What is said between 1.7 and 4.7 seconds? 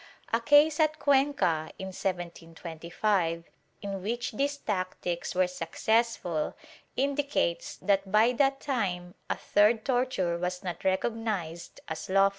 in 1725, in which these